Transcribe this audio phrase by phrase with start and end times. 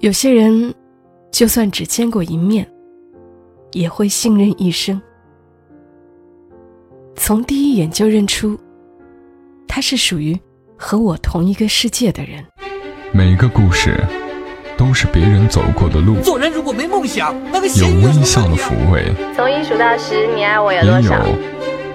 [0.00, 0.74] 有些人，
[1.30, 2.68] 就算只见过一面，
[3.72, 5.00] 也会信任一生。
[7.14, 8.58] 从第一眼就认出，
[9.68, 10.38] 他是属于
[10.76, 12.44] 和我同一个世界的人。
[13.12, 14.02] 每个故事
[14.76, 16.16] 都是别人走过的路。
[16.22, 21.24] 做人如果没梦想，那个有微笑的抚慰，从一数到十，你爱我有也有多少？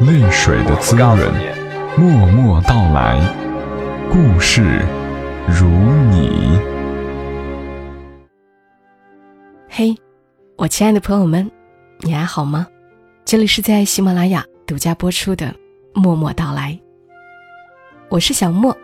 [0.02, 1.20] 泪水的滋润。
[1.98, 3.20] 默默到来，
[4.12, 4.86] 故事
[5.48, 5.68] 如
[6.12, 6.77] 你。
[9.80, 9.96] 嘿，
[10.56, 11.52] 我亲爱的朋友们，
[12.00, 12.66] 你还好吗？
[13.24, 15.46] 这里是在喜马拉雅独家播出的
[15.94, 16.72] 《默默到来》，
[18.10, 18.76] 我是小莫，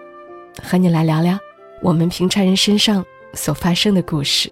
[0.62, 1.36] 和你来聊聊
[1.82, 4.48] 我们平常人身上所发生的故事。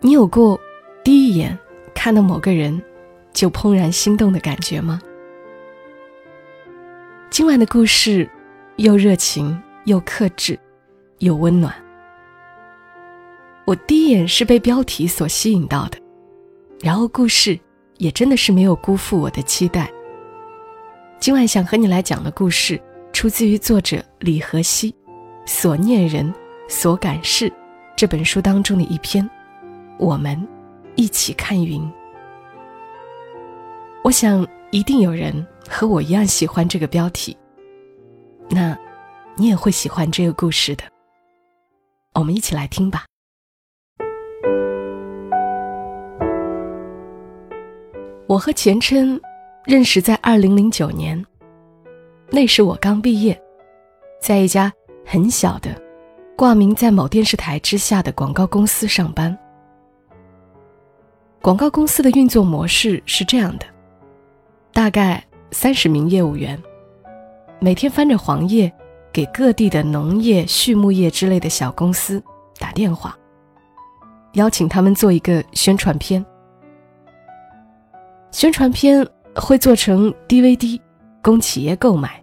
[0.00, 0.60] 你有过
[1.02, 1.58] 第一眼
[1.94, 2.78] 看到某个人
[3.32, 5.00] 就怦然心动的感觉吗？
[7.30, 8.28] 今晚的故事
[8.76, 10.60] 又热情又克制，
[11.20, 11.74] 又温暖。
[13.66, 15.98] 我第一眼是被标题所吸引到的，
[16.80, 17.58] 然后故事
[17.98, 19.90] 也真的是没有辜负我的期待。
[21.18, 22.80] 今晚想和你来讲的故事，
[23.12, 24.92] 出自于作者李和熙
[25.46, 26.32] 《所念人，
[26.68, 27.50] 所感事》
[27.96, 29.28] 这本书当中的一篇。
[29.98, 30.46] 我们
[30.94, 31.90] 一起看云。
[34.04, 37.36] 我想一定有人和我一样喜欢这个标题，
[38.48, 38.78] 那，
[39.34, 40.84] 你也会喜欢这个故事的。
[42.14, 43.04] 我们一起来听吧。
[48.28, 49.20] 我和钱琛
[49.64, 51.24] 认识在二零零九年，
[52.28, 53.40] 那时我刚毕业，
[54.20, 54.72] 在一家
[55.04, 55.70] 很小的、
[56.36, 59.36] 挂名在某电视台之下的广告公司上班。
[61.40, 63.66] 广告公司的运作模式是这样的：
[64.72, 66.60] 大概三十名业务员，
[67.60, 68.72] 每天翻着黄页，
[69.12, 72.20] 给各地的农业、畜牧业之类的小公司
[72.58, 73.16] 打电话，
[74.32, 76.26] 邀请他们做一个宣传片。
[78.36, 80.78] 宣传片会做成 DVD，
[81.22, 82.22] 供企业购买。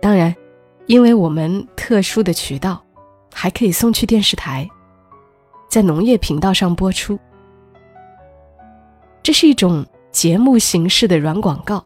[0.00, 0.34] 当然，
[0.86, 2.82] 因为我们特殊的渠道，
[3.30, 4.66] 还可以送去电视台，
[5.68, 7.18] 在农业频道上播出。
[9.22, 11.84] 这是一种节目形式的软广告，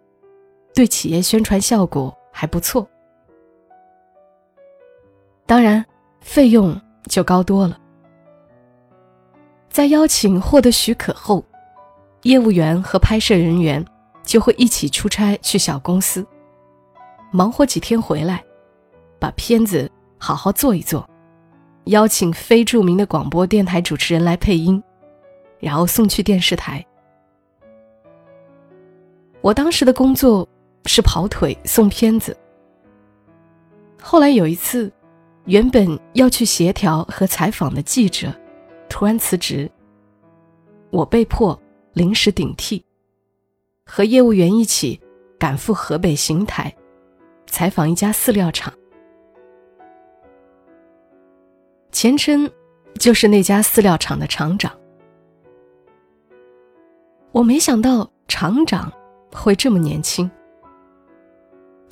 [0.73, 2.89] 对企业宣传效果还不错。
[5.47, 5.85] 当然，
[6.21, 7.77] 费用就高多了。
[9.69, 11.45] 在邀请获得许可后。
[12.27, 13.85] 业务员和拍摄人员
[14.25, 16.27] 就会一起出差去小公司，
[17.31, 18.45] 忙活几天回来，
[19.21, 19.89] 把片子
[20.19, 21.09] 好好做一做，
[21.85, 24.83] 邀请非著名的广播电台主持人来配音，
[25.61, 26.85] 然后送去电视台。
[29.41, 30.49] 我当时的工作
[30.87, 32.37] 是跑腿送片子。
[34.03, 34.93] 后来有一次，
[35.45, 38.35] 原本要去协调和采访的记者
[38.89, 39.71] 突然辞职，
[40.91, 41.57] 我被迫。
[41.97, 42.85] 临时顶替，
[43.87, 45.01] 和业务员一起
[45.39, 46.71] 赶赴河北邢台，
[47.47, 48.71] 采访一家饲料厂。
[51.91, 52.53] 前琛
[52.99, 54.71] 就是那家饲料厂的厂长。
[57.33, 58.93] 我没想到厂长
[59.33, 60.31] 会这么年轻。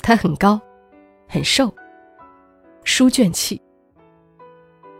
[0.03, 0.61] 他很高，
[1.27, 1.75] 很瘦，
[2.85, 3.59] 书卷气，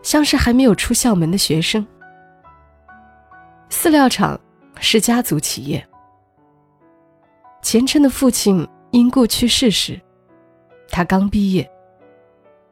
[0.01, 1.85] 像是还没有出校门的学生。
[3.69, 4.41] 饲料厂。
[4.85, 5.83] 是家族企业。
[7.63, 9.99] 钱琛的父亲因故去世时，
[10.89, 11.67] 他刚毕业，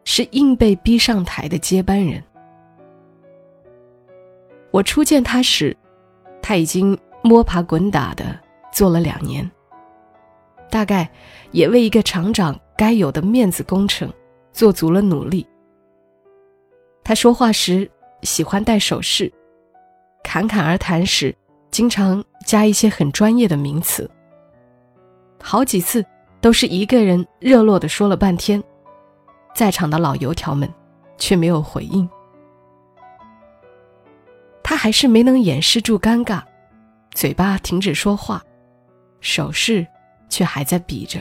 [0.06, 2.24] 是硬被逼上台的接班人。
[4.70, 5.76] 我初见他时，
[6.40, 8.40] 他已经摸爬滚打的
[8.72, 9.50] 做了两年，
[10.70, 11.10] 大概
[11.50, 14.14] 也为一个厂长该有的面子工程
[14.52, 15.48] 做足了努力。
[17.04, 17.90] 他说话时
[18.22, 19.34] 喜欢戴首饰，
[20.24, 21.36] 侃侃而谈时。
[21.74, 24.08] 经常加一些很专业的名词，
[25.42, 26.06] 好几次
[26.40, 28.64] 都是一个人热络的说了半天，
[29.56, 30.72] 在场的老油条们
[31.18, 32.08] 却没有回应。
[34.62, 36.44] 他还是没能掩饰住尴尬，
[37.16, 38.40] 嘴巴停止说话，
[39.20, 39.84] 手势
[40.30, 41.20] 却还在比着。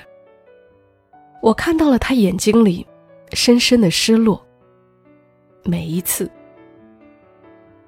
[1.40, 2.86] 我看到了他眼睛里
[3.32, 4.46] 深深的失落。
[5.64, 6.30] 每一次，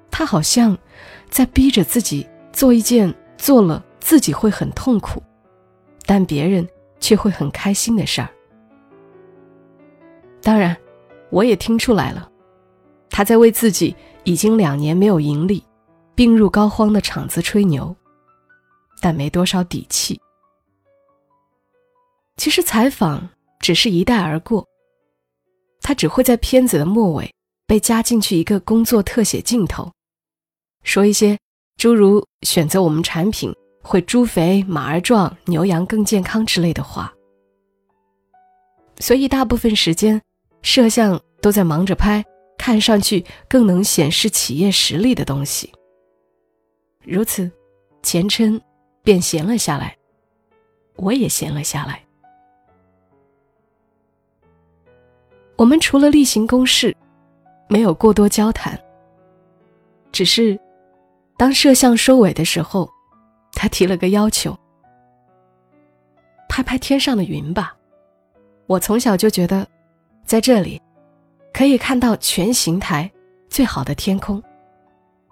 [0.09, 0.75] 他好像
[1.29, 2.27] 在逼着自己。
[2.55, 5.21] 做一件做了自己会很痛苦，
[6.05, 6.65] 但别人
[7.01, 8.29] 却会很开心的事儿。
[10.41, 10.75] 当然，
[11.29, 12.31] 我也听出来了，
[13.09, 13.93] 他在为自己
[14.23, 15.61] 已经两年没有盈利、
[16.15, 17.93] 病入膏肓的厂子吹牛，
[19.01, 20.17] 但没多少底气。
[22.37, 23.27] 其实采访
[23.59, 24.65] 只是一带而过，
[25.81, 27.29] 他只会在片子的末尾
[27.67, 29.91] 被加进去一个工作特写镜头，
[30.83, 31.37] 说一些
[31.77, 37.13] 诸如选择我们产品会猪肥马儿壮、牛羊更健康之类的话。
[38.99, 40.21] 所以大部分时间，
[40.61, 42.23] 摄像都在忙着拍
[42.57, 45.71] 看上去更能显示企业实力的东西。
[47.03, 47.51] 如此，
[48.01, 48.59] 前琛
[49.03, 49.95] 便闲了下来，
[50.95, 52.01] 我也闲了下来。
[55.57, 56.95] 我们除了例行公事，
[57.67, 58.81] 没有过多交谈。
[60.11, 60.59] 只是，
[61.37, 62.89] 当摄像收尾的时候，
[63.53, 64.57] 他提了个要求
[66.47, 67.75] ：“拍拍天上的云吧。”
[68.67, 69.67] 我从小就觉得，
[70.23, 70.81] 在这里，
[71.53, 73.11] 可以看到全邢台
[73.49, 74.41] 最好的天空，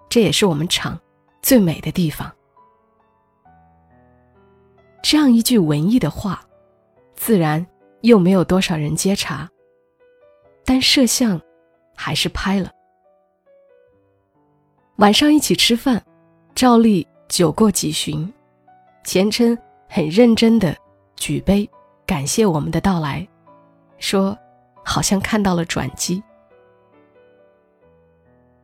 [0.08, 1.00] 这也是我们厂
[1.42, 2.30] 最美的地方。
[5.02, 6.42] 这样一句文艺的话，
[7.16, 7.66] 自然
[8.02, 9.48] 又没有多少人接茬。
[10.64, 11.40] 但摄像
[11.94, 12.70] 还是拍了。
[14.98, 16.00] 晚上一起吃饭，
[16.54, 18.32] 照例酒过几巡，
[19.02, 19.58] 钱琛
[19.88, 20.76] 很认真的
[21.16, 21.68] 举杯
[22.06, 23.26] 感谢我们的到来，
[23.98, 24.38] 说
[24.84, 26.22] 好像看到了转机。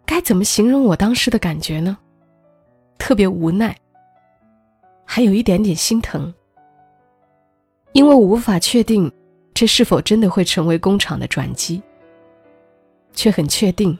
[0.06, 1.98] 该怎么形容我当时的感觉呢？
[2.96, 3.76] 特别无奈，
[5.04, 6.32] 还有一点点心疼，
[7.90, 9.10] 因为我无法确定
[9.52, 11.82] 这是否真的会成为工厂的转机。
[13.12, 13.98] 却很确定，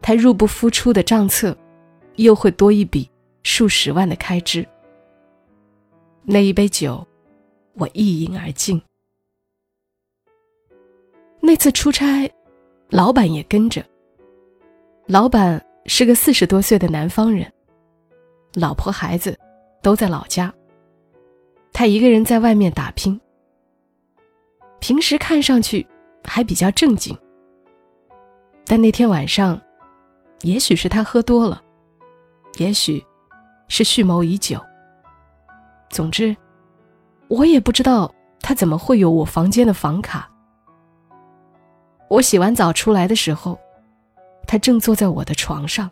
[0.00, 1.56] 他入不敷出的账册，
[2.16, 3.08] 又会多一笔
[3.42, 4.66] 数十万的开支。
[6.22, 7.06] 那一杯酒，
[7.74, 8.80] 我一饮而尽。
[11.40, 12.30] 那次出差，
[12.88, 13.84] 老板也跟着。
[15.06, 17.52] 老板是个四十多岁的南方人，
[18.54, 19.38] 老婆孩子
[19.82, 20.52] 都在老家，
[21.72, 23.20] 他一个人在外面打拼。
[24.80, 25.86] 平时看上去
[26.24, 27.16] 还比较正经。
[28.64, 29.60] 但那天晚上，
[30.40, 31.62] 也许是他喝多了，
[32.58, 33.04] 也许
[33.68, 34.60] 是蓄谋已久。
[35.90, 36.36] 总之，
[37.28, 40.30] 我也不知道他怎么会有我房间的房卡。
[42.08, 43.58] 我洗完澡出来的时候，
[44.46, 45.90] 他正坐在我的床上。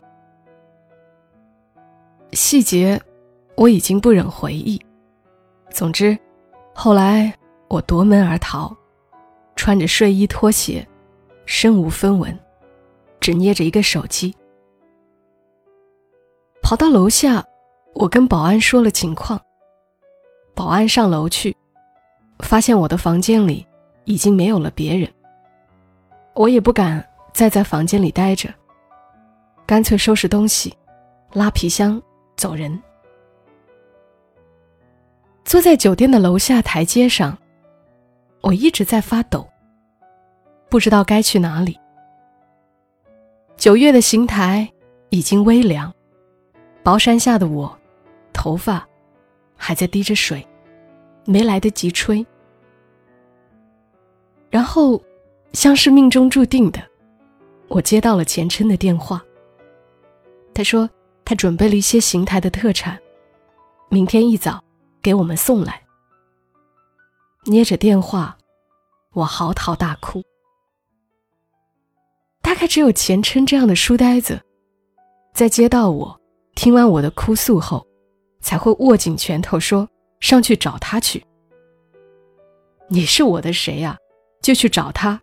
[2.31, 3.01] 细节
[3.55, 4.81] 我已经不忍回忆。
[5.69, 6.17] 总之，
[6.73, 7.33] 后来
[7.67, 8.75] 我夺门而逃，
[9.55, 10.87] 穿着睡衣拖鞋，
[11.45, 12.37] 身无分文。
[13.19, 14.35] 只捏着一个手机，
[16.63, 17.45] 跑到楼下，
[17.93, 19.39] 我跟保安说了情况。
[20.55, 21.55] 保安上楼去，
[22.39, 23.67] 发现我的房间里
[24.05, 25.11] 已经没有了别人。
[26.33, 28.51] 我也不敢再在房间里待着，
[29.67, 30.73] 干脆收拾东西，
[31.33, 32.01] 拉皮箱
[32.37, 32.81] 走人。
[35.43, 37.37] 坐在酒店的楼下台阶上，
[38.39, 39.45] 我一直在发抖，
[40.69, 41.77] 不知道该去哪里。
[43.57, 44.67] 九月的邢台
[45.09, 45.93] 已经微凉，
[46.83, 47.79] 薄衫下的我，
[48.33, 48.85] 头发
[49.55, 50.45] 还在滴着水，
[51.25, 52.25] 没来得及吹。
[54.49, 55.01] 然后，
[55.53, 56.81] 像是命中注定的，
[57.69, 59.23] 我接到了钱琛的电话。
[60.53, 60.87] 他说
[61.23, 62.99] 他准备了一些邢台的特产，
[63.89, 64.61] 明天一早
[65.01, 65.81] 给我们送来。
[67.45, 68.37] 捏着电话，
[69.13, 70.21] 我嚎啕大哭。
[72.41, 74.39] 大概只有钱琛这样的书呆子，
[75.33, 76.21] 在接到我
[76.55, 77.85] 听完我的哭诉后，
[78.41, 79.87] 才会握紧拳头说
[80.19, 81.23] ：“上去找他去。”
[82.87, 83.97] 你是我的谁呀？
[84.41, 85.19] 就去找他。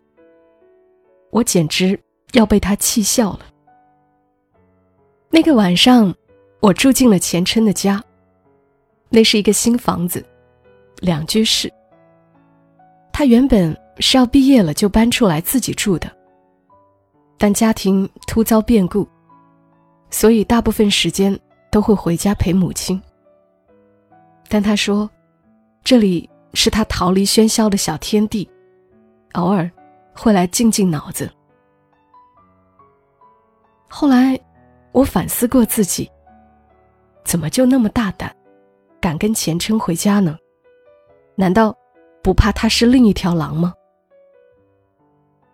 [1.29, 1.97] 我简直
[2.33, 3.39] 要被他气笑了。
[5.29, 6.13] 那个晚上，
[6.59, 8.03] 我住进了钱琛的家，
[9.09, 10.25] 那是一个新房子，
[10.97, 11.71] 两居室。
[13.13, 16.11] 他原本是要毕业了就搬出来自己住的。
[17.37, 19.07] 但家庭突遭变故，
[20.11, 21.37] 所以大部分时间
[21.71, 23.01] 都会回家陪母亲。
[24.47, 25.09] 但他说，
[25.83, 28.47] 这里是他逃离喧嚣的小天地，
[29.33, 29.71] 偶尔
[30.13, 31.31] 会来静静脑子。
[33.87, 34.39] 后来，
[34.91, 36.09] 我反思过自己，
[37.23, 38.35] 怎么就那么大胆，
[38.99, 40.37] 敢跟钱琛回家呢？
[41.35, 41.75] 难道
[42.21, 43.73] 不怕他是另一条狼吗？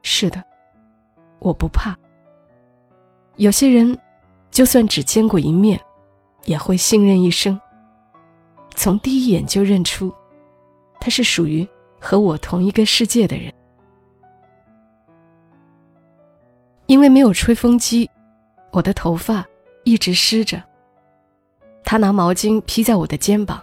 [0.01, 0.43] 是的。
[1.39, 1.95] 我不怕。
[3.35, 3.95] 有些人，
[4.49, 5.79] 就算只见过一面，
[6.45, 7.59] 也会信任一生。
[8.75, 10.13] 从第一眼就认出，
[10.99, 11.67] 他是属于
[11.99, 13.53] 和我同一个世界的人。
[16.85, 18.09] 因为没有吹风机，
[18.71, 19.45] 我的头发
[19.83, 20.63] 一直湿着。
[21.83, 23.61] 他拿毛巾披在我的肩膀，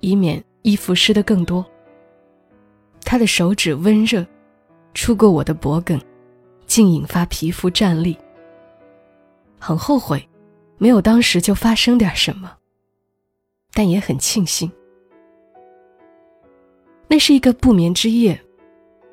[0.00, 1.64] 以免衣服湿得更多。
[3.02, 4.26] 他的手指温热，
[4.94, 6.00] 触过我的脖颈。
[6.66, 8.16] 竟引发皮肤战栗。
[9.66, 10.28] 很后悔，
[10.76, 12.54] 没有当时就发生点什么，
[13.72, 14.70] 但也很庆幸。
[17.08, 18.38] 那是一个不眠之夜，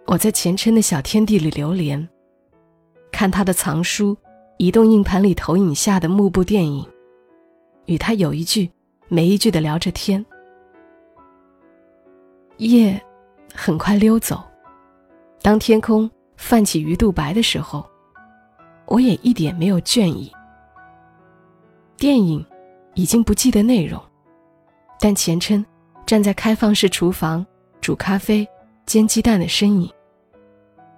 [0.08, 2.05] 我在前琛的小天地里流连，
[3.13, 4.17] 看他的藏书，
[4.58, 6.86] 移动硬盘里投影下的幕布电影，
[7.86, 8.70] 与他有一句
[9.08, 10.25] 没一句的聊着天。
[12.58, 13.01] 夜
[13.55, 14.43] 很快溜走，
[15.41, 17.89] 当天空泛起鱼肚白的时候，
[18.88, 20.29] 我也一点没有倦意。
[22.01, 22.43] 电影
[22.96, 24.01] 已经不记得内容，
[25.00, 25.63] 但前琛
[26.03, 27.46] 站在开放式厨房。
[27.79, 28.48] 煮咖啡、
[28.88, 29.91] 煎鸡蛋的身影，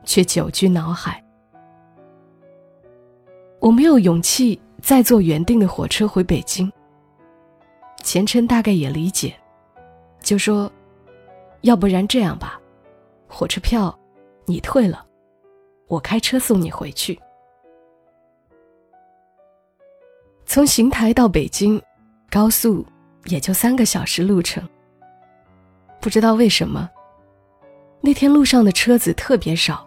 [0.06, 1.22] 却久居脑海。
[3.60, 6.72] 我没有勇气再坐原定的火车回北京。
[8.02, 9.34] 前琛大概也理解，
[10.22, 10.72] 就说
[11.64, 12.58] ：“要不然这样吧，
[13.28, 13.98] 火车票
[14.46, 15.06] 你退了，
[15.88, 17.20] 我开车送你回去。”
[20.54, 21.82] 从邢台到北京，
[22.30, 22.86] 高速
[23.26, 24.64] 也就三个小时路程。
[26.00, 26.88] 不知道为什么，
[28.02, 29.84] 那天路上的车子特别少。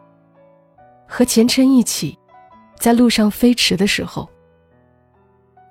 [1.07, 2.19] 和前琛一起，
[2.81, 4.29] 在路上飞驰的时候，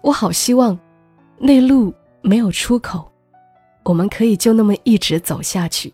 [0.01, 0.79] 我好希望
[1.39, 3.11] 那路没有出口，
[3.83, 5.93] 我们可以就那么一直走下去。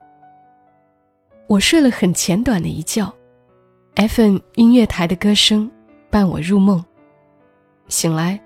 [1.47, 3.11] 我睡了很浅短的一觉
[3.95, 5.71] ，FM 音乐台的歌声
[6.11, 6.85] 伴我入梦。
[7.87, 8.39] 醒来，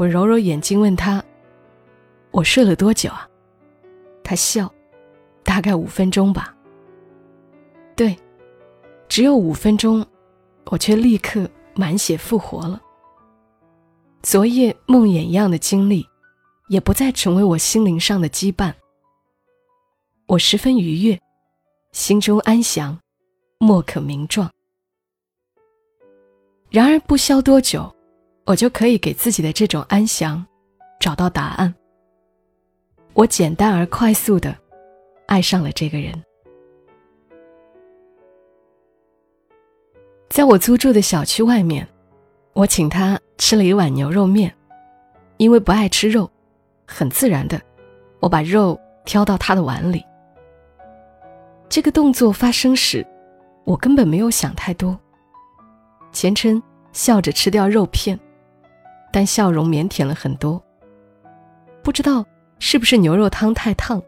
[0.00, 1.22] 我揉揉眼睛问他
[2.32, 3.28] ：“我睡了多久啊？”
[4.24, 4.72] 他笑。
[5.42, 6.56] 大概五分钟吧。
[7.94, 8.16] 对，
[9.08, 10.06] 只有五分钟，
[10.66, 12.80] 我却立刻满血复活了。
[14.22, 16.06] 昨夜梦魇一样的经历，
[16.68, 18.72] 也不再成为我心灵上的羁绊。
[20.26, 21.20] 我十分愉悦，
[21.92, 22.98] 心中安详，
[23.58, 24.48] 莫可名状。
[26.70, 27.92] 然而不消多久，
[28.50, 30.44] 我就可以给自己的这种安详
[30.98, 31.72] 找到答案。
[33.14, 34.56] 我简单而快速的。
[35.26, 36.12] 爱上了这个人，
[40.28, 41.86] 在我租住的小区外面，
[42.52, 44.52] 我请他吃了一碗牛肉面，
[45.36, 46.28] 因为不爱吃肉，
[46.84, 47.62] 很自然的，
[48.18, 50.04] 我把肉挑到他的碗里。
[51.68, 53.06] 这个动作发生时，
[53.62, 54.98] 我根本没有想太多。
[56.10, 56.60] 前琛
[56.92, 58.18] 笑着吃掉肉片，
[59.12, 60.62] 但笑容腼腆了很多。
[61.82, 62.24] 不知道
[62.58, 64.00] 是不是牛肉汤太烫。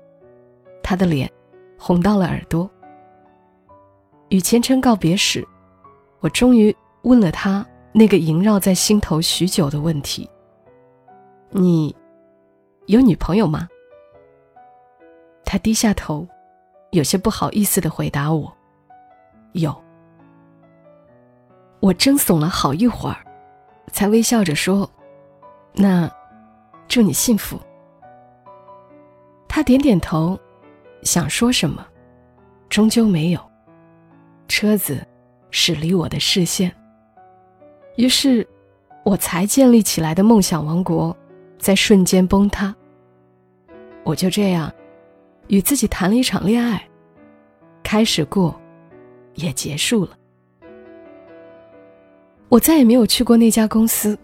[0.82, 1.30] 他的脸
[1.78, 2.68] 红到了耳朵。
[4.28, 5.46] 与前程告别时，
[6.20, 10.28] 我终于问了他那个萦绕在心头许久的问题
[11.50, 11.94] ：“你
[12.86, 13.68] 有女朋友吗？”
[15.44, 16.26] 他低下头，
[16.90, 18.52] 有些不好意思的回答我
[19.52, 19.74] ：“有。”
[21.80, 23.24] 我怔悚了好一会儿，
[23.92, 24.90] 才微笑着说
[25.72, 26.10] ：“那
[26.88, 27.60] 祝你幸福。”
[29.46, 30.36] 他点点头。
[31.02, 31.84] 想说什么，
[32.68, 33.40] 终究没有。
[34.46, 35.04] 车子
[35.50, 36.72] 驶离我的视线，
[37.96, 38.46] 于是，
[39.04, 41.16] 我才建立起来的梦想王国，
[41.58, 42.72] 在瞬间崩塌。
[44.04, 44.72] 我就这样，
[45.48, 46.88] 与自己谈了一场恋爱，
[47.82, 48.54] 开始过，
[49.34, 50.16] 也结束了。
[52.52, 54.18] 我再也没有去过那家公司，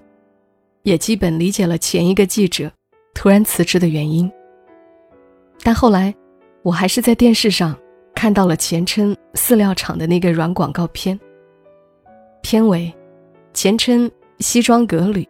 [0.82, 2.70] 也基本理解了前一个记者
[3.14, 4.30] 突然辞职的原因。
[5.62, 6.14] 但后来。
[6.62, 7.75] 我还是在电视上
[8.14, 11.18] 看到了前琛饲料厂的那个软广告片。
[12.42, 12.92] 片尾，
[13.54, 15.26] 前琛西装革履，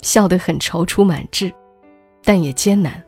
[0.00, 1.52] 笑得很踌躇满志，
[2.24, 3.00] 但也艰难。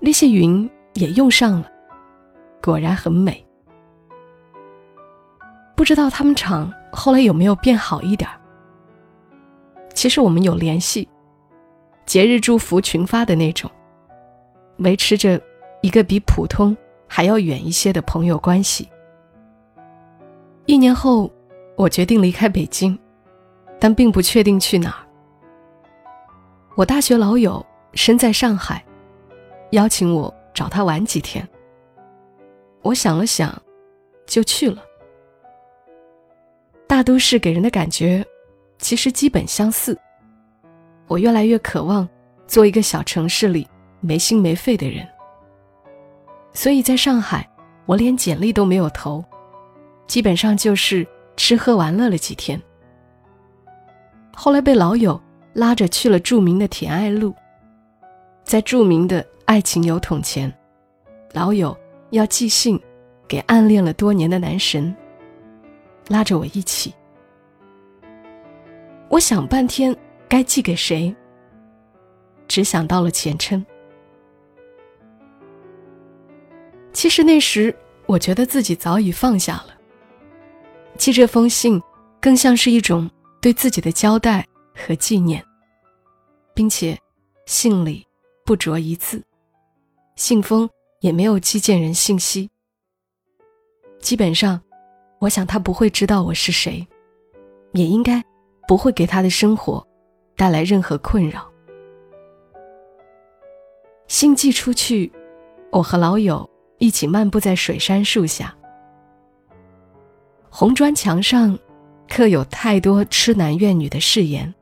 [0.00, 1.70] 那些云也用上了，
[2.60, 3.42] 果然很美。
[5.82, 8.30] 不知道他们厂后来有没有变好一点
[9.92, 11.08] 其实我们有联系，
[12.06, 13.68] 节日祝福群发的那种，
[14.76, 15.42] 维持着。
[15.80, 16.76] 一个比普通
[17.08, 18.88] 还要远一些的朋友关系。
[20.66, 21.28] 一年后，
[21.76, 22.96] 我决定离开北京，
[23.80, 25.02] 但并不确定去哪儿。
[26.76, 28.84] 我大学老友身在上海，
[29.72, 31.44] 邀请我找他玩几天。
[32.82, 33.60] 我想了想，
[34.28, 34.80] 就去了。
[36.92, 38.22] 大都市给人的感觉，
[38.78, 39.98] 其实基本相似。
[41.06, 42.06] 我越来越渴望
[42.46, 43.66] 做一个小城市里
[44.00, 45.08] 没心没肺的人。
[46.52, 47.48] 所以在上海，
[47.86, 49.24] 我连简历都没有投，
[50.06, 52.60] 基本上就是吃喝玩乐了几天。
[54.34, 55.18] 后来被老友
[55.54, 57.34] 拉着去了著名的铁爱路，
[58.44, 60.52] 在著名的爱情油桶前，
[61.32, 61.74] 老友
[62.10, 62.78] 要寄信
[63.26, 64.94] 给暗恋了多年的男神，
[66.08, 66.92] 拉着我一起
[69.08, 69.94] 我想半天
[70.28, 71.14] 该寄给谁，
[72.48, 73.64] 只想到了钱琛。
[76.92, 77.74] 其实那时
[78.06, 79.74] 我觉得自己早已放下了，
[80.96, 81.80] 寄这封信
[82.20, 85.44] 更像是一种对自己的交代和纪念，
[86.54, 86.98] 并且
[87.46, 88.06] 信里
[88.44, 89.22] 不着一字，
[90.16, 90.68] 信封
[91.00, 92.48] 也没有寄件人信息。
[94.00, 94.60] 基本上，
[95.22, 96.84] 我想他不会知道我是谁，
[97.74, 98.20] 也应该
[98.66, 99.86] 不会给他的生活
[100.36, 101.48] 带来任何困扰。
[104.08, 105.12] 信寄出去，
[105.70, 106.48] 我和老友。
[106.78, 108.52] 一起漫步在水杉树下，
[110.50, 111.56] 红砖墙上
[112.08, 114.52] 刻有太多痴男怨女的誓言，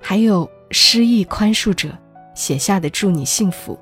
[0.00, 1.96] 还有失意宽恕者
[2.34, 3.78] 写下的祝你幸福。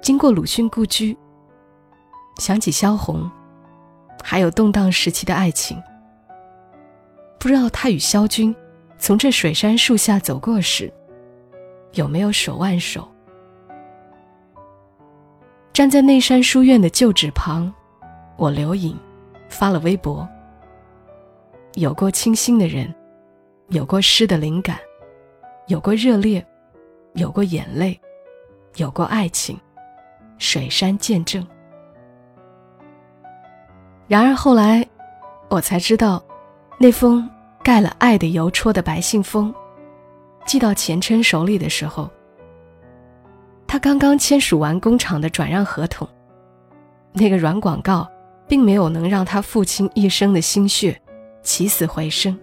[0.00, 1.16] 经过鲁迅故居，
[2.38, 3.30] 想起萧红，
[4.22, 5.82] 还有动荡时期的爱情。
[7.38, 8.54] 不知道他与萧军
[8.98, 10.92] 从这水杉树下走过时，
[11.92, 13.08] 有没有手挽手？
[15.72, 17.72] 站在内山书院的旧址旁，
[18.36, 18.98] 我留影，
[19.48, 20.28] 发了微博。
[21.74, 22.92] 有过清新的人，
[23.68, 24.76] 有过诗的灵感，
[25.68, 26.44] 有过热烈，
[27.14, 28.00] 有过眼泪，
[28.74, 29.56] 有过爱情，
[30.38, 31.46] 水山见证。
[34.08, 34.84] 然而后来，
[35.50, 36.22] 我才知道，
[36.78, 37.28] 那封
[37.62, 39.54] 盖了爱的邮戳的白信封，
[40.46, 42.10] 寄到钱琛手里的时候。
[43.66, 46.08] 他刚刚签署完工厂的转让合同，
[47.12, 48.08] 那个软广告
[48.48, 50.98] 并没有能让他父亲一生的心血
[51.42, 52.34] 起死回生。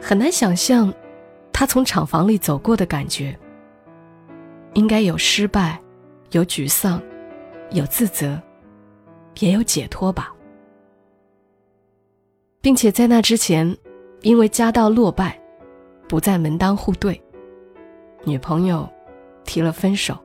[0.00, 0.92] 很难想象，
[1.52, 3.38] 他从厂房里走过的感觉，
[4.74, 5.80] 应该有失败，
[6.32, 7.00] 有沮丧，
[7.70, 8.36] 有自责，
[9.38, 10.32] 也有解脱吧。
[12.60, 13.76] 并且在那之前，
[14.22, 15.40] 因为家道落败，
[16.08, 17.20] 不再门当户对，
[18.24, 18.88] 女朋友。
[19.48, 20.18] 提了分手，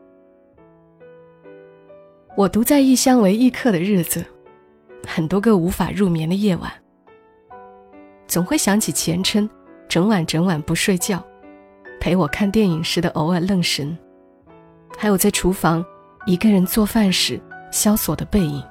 [2.36, 4.26] 我独在异乡为异客的日子，
[5.06, 6.74] 很多个无法入眠的夜晚，
[8.26, 9.48] 总会想起前琛，
[9.88, 11.24] 整晚整晚不睡觉，
[12.00, 13.96] 陪我看电影时的偶尔愣神，
[14.98, 15.86] 还有在厨房
[16.26, 17.40] 一个人做饭时
[17.72, 18.64] 萧索的背影。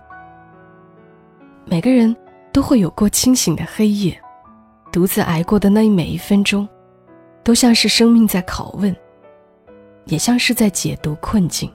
[1.70, 2.14] 每个人
[2.52, 4.20] 都会有过清醒的黑夜，
[4.90, 6.68] 独自挨过的那一每一分钟，
[7.44, 8.94] 都像是生命在拷问。
[10.06, 11.72] 也像是在解读困境。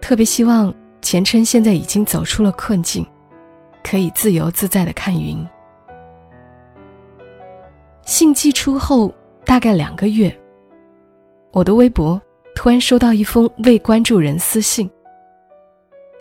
[0.00, 3.04] 特别希望钱琛现在已经走出了困境，
[3.82, 5.44] 可以自由自在的看云。
[8.04, 9.12] 信寄出后
[9.44, 10.32] 大概两个月，
[11.50, 12.22] 我的微博
[12.54, 14.88] 突然收到一封未关注人私信，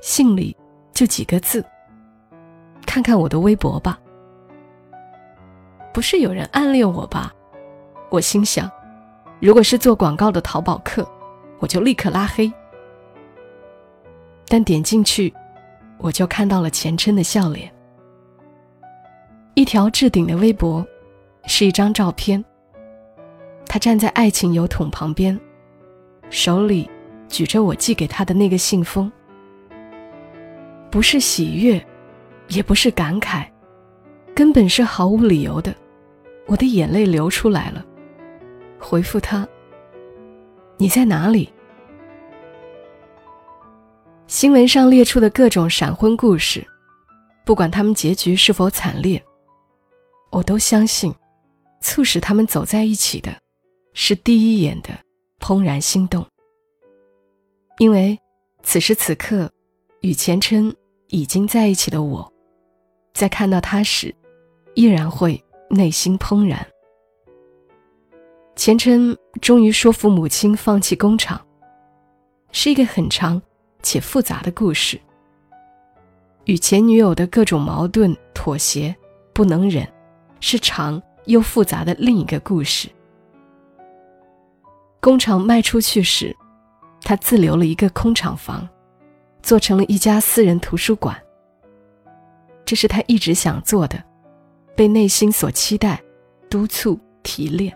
[0.01, 0.57] 信里
[0.99, 1.63] 就几个字
[2.85, 3.97] ：“看看我的微博吧。”
[5.93, 7.33] 不是有人暗恋我吧？
[8.09, 8.69] 我心想。
[9.39, 11.09] 如果是做广告的淘宝客，
[11.59, 12.51] 我就立刻拉黑。
[14.49, 15.33] 但点进去，
[15.99, 17.73] 我就看到了钱琛的笑脸。
[19.53, 20.85] 一条置顶的微博，
[21.45, 22.43] 是一张照片。
[23.65, 25.39] 他站在爱情油桶旁边，
[26.29, 26.91] 手里
[27.29, 29.09] 举着我寄给他的那个信封。
[30.91, 31.85] 不是喜悦，
[32.47, 33.47] 也不是感慨，
[34.35, 35.75] 根本是毫无理由的，
[36.47, 37.85] 我的眼泪流出来了。
[38.79, 39.47] 回复他
[40.77, 41.47] ：“你在哪里？”
[44.25, 46.65] 新闻上列出的各种闪婚故事，
[47.45, 49.21] 不管他们结局是否惨烈，
[50.31, 51.13] 我都相信，
[51.81, 53.31] 促使他们走在一起的，
[53.93, 54.89] 是第一眼的
[55.39, 56.25] 怦然心动。
[57.79, 58.17] 因为
[58.61, 59.51] 此时此刻，
[60.01, 60.73] 与前琛
[61.07, 62.31] 已经在一起的我，
[63.13, 64.15] 在看到他时，
[64.73, 66.65] 依然会内心怦然。
[68.55, 71.39] 钱琛终于说服母亲放弃工厂，
[72.51, 73.41] 是一个很长
[73.81, 74.99] 且复杂的故事。
[76.45, 78.95] 与前女友的各种矛盾、妥协、
[79.33, 79.87] 不能忍，
[80.39, 82.87] 是长又复杂的另一个故事。
[85.01, 86.35] 工厂卖出去时，
[87.01, 88.67] 他自留了一个空厂房，
[89.41, 91.15] 做成了一家私人图书馆。
[92.65, 94.03] 这是他一直想做的，
[94.75, 96.01] 被内心所期待、
[96.49, 97.75] 督促、提炼。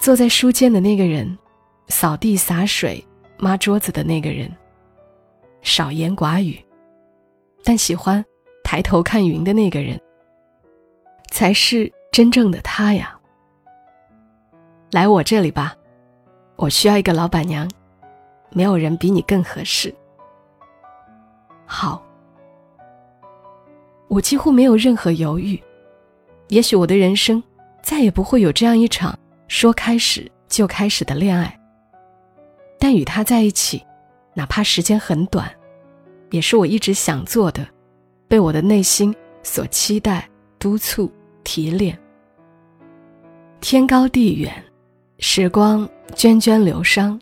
[0.00, 1.36] 坐在书间的那个人，
[1.88, 3.04] 扫地洒水、
[3.38, 4.50] 抹桌子的那个人，
[5.62, 6.58] 少言寡语，
[7.64, 8.24] 但喜欢
[8.62, 10.00] 抬头看云的那个人，
[11.30, 13.18] 才是真正的他呀。
[14.92, 15.74] 来我这里吧，
[16.56, 17.68] 我需要一个老板娘，
[18.50, 19.94] 没有人比你更合适。
[21.64, 22.02] 好，
[24.08, 25.60] 我几乎没有任何犹豫。
[26.48, 27.42] 也许我的人生
[27.82, 31.58] 再也不会有这样一场说开始就开始的恋爱。
[32.78, 33.84] 但与他在一起，
[34.34, 35.50] 哪怕时间很短，
[36.30, 37.66] 也是我一直想做的，
[38.28, 40.28] 被我的内心所期待、
[40.58, 41.10] 督促、
[41.42, 41.98] 提炼。
[43.60, 44.52] 天高地远，
[45.18, 47.18] 时光涓涓流觞，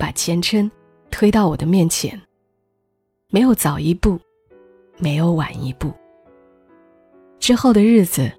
[0.00, 0.68] 把前尘
[1.10, 2.18] 推到我的面前。
[3.28, 4.18] 没有早一步，
[4.96, 5.92] 没有晚一步。
[7.38, 8.32] 之后的日子，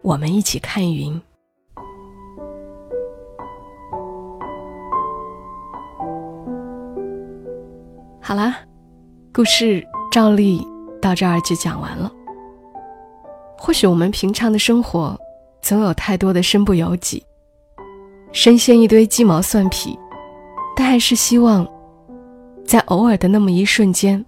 [0.00, 1.20] 我们一起看云。
[8.22, 8.56] 好啦，
[9.34, 10.66] 故事照例
[11.00, 12.10] 到这儿就讲完了。
[13.58, 15.14] 或许我们平常的生活，
[15.60, 17.22] 总有太多的身不由己，
[18.32, 19.96] 深陷一堆鸡毛蒜皮，
[20.78, 21.66] 但还是希望，
[22.66, 24.22] 在偶尔的那么一瞬间，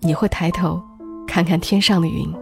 [0.00, 0.80] 你会抬头
[1.26, 2.32] 看看天上的云。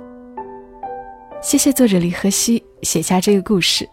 [1.40, 3.88] 谢谢作者李和熙写下这个故事。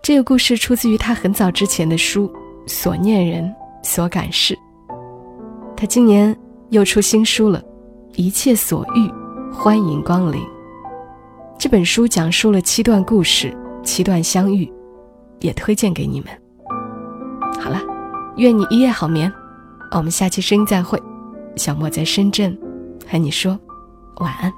[0.00, 2.28] 这个故事出自于他很早之前的书
[2.68, 4.54] 《所念人，所感事》。
[5.76, 6.34] 他今年
[6.70, 7.60] 又出新书了，
[8.14, 9.10] 《一切所欲，
[9.52, 10.40] 欢迎光临》。
[11.58, 14.72] 这本书讲述了七段故事，七段相遇，
[15.40, 16.30] 也推荐给你们。
[18.38, 19.32] 愿你一夜好眠，
[19.90, 21.02] 我们下期声音再会。
[21.56, 22.56] 小莫在深圳，
[23.10, 23.58] 和你说
[24.18, 24.52] 晚安。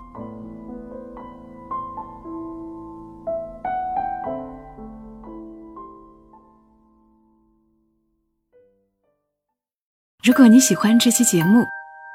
[10.23, 11.65] 如果你喜欢这期节目，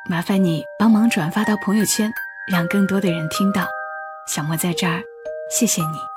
[0.08, 2.12] 麻烦你帮忙转发到朋友圈，
[2.52, 3.66] 让更多的人听到。
[4.28, 5.02] 小莫在这儿，
[5.50, 6.15] 谢谢你。